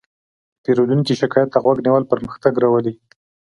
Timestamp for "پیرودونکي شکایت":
0.63-1.49